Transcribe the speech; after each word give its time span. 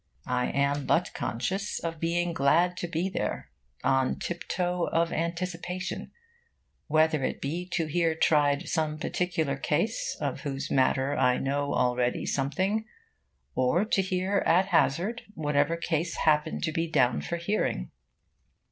I 0.25 0.47
am 0.47 0.87
but 0.87 1.13
conscious 1.13 1.77
of 1.77 1.99
being 1.99 2.33
glad 2.33 2.75
to 2.77 2.87
be 2.87 3.07
there, 3.07 3.51
on 3.83 4.17
tiptoe 4.17 4.87
of 4.87 5.13
anticipation, 5.13 6.09
whether 6.87 7.23
it 7.23 7.39
be 7.39 7.67
to 7.73 7.85
hear 7.85 8.15
tried 8.15 8.67
some 8.67 8.97
particular 8.97 9.55
case 9.57 10.17
of 10.19 10.41
whose 10.41 10.71
matter 10.71 11.15
I 11.15 11.37
know 11.37 11.75
already 11.75 12.25
something, 12.25 12.85
or 13.53 13.85
to 13.85 14.01
hear 14.01 14.39
at 14.47 14.69
hazard 14.69 15.21
whatever 15.35 15.77
case 15.77 16.15
happen 16.15 16.61
to 16.61 16.71
be 16.71 16.87
down 16.87 17.21
for 17.21 17.37
hearing. 17.37 17.91